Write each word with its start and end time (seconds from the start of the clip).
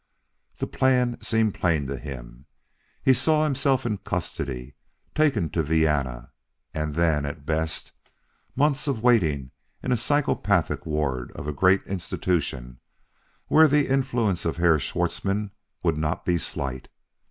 The 0.57 0.65
plan 0.65 1.19
seemed 1.21 1.53
plain 1.53 1.85
to 1.85 1.95
him. 1.95 2.47
He 3.03 3.13
saw 3.13 3.43
himself 3.43 3.85
in 3.85 3.99
custody; 3.99 4.73
taken 5.13 5.51
to 5.51 5.61
Vienna. 5.61 6.31
And 6.73 6.95
then, 6.95 7.23
at 7.23 7.35
the 7.35 7.41
best, 7.43 7.91
months 8.55 8.87
of 8.87 9.03
waiting 9.03 9.51
in 9.83 9.91
the 9.91 9.97
psychopathic 9.97 10.87
ward 10.87 11.31
of 11.35 11.47
a 11.47 11.53
great 11.53 11.83
institution 11.83 12.79
where 13.45 13.67
the 13.67 13.87
influence 13.89 14.43
of 14.43 14.57
Herr 14.57 14.79
Schwartzmann 14.79 15.51
would 15.83 15.97
not 15.99 16.25
be 16.25 16.39
slight. 16.39 16.87